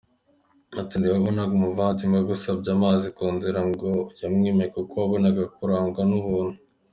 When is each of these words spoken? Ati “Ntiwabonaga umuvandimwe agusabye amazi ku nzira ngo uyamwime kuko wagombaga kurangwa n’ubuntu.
Ati 0.79 0.93
“Ntiwabonaga 0.97 1.53
umuvandimwe 1.55 2.17
agusabye 2.21 2.69
amazi 2.77 3.05
ku 3.17 3.25
nzira 3.35 3.59
ngo 3.69 3.89
uyamwime 4.13 4.63
kuko 4.73 4.93
wagombaga 5.01 5.43
kurangwa 5.55 6.01
n’ubuntu. 6.09 6.57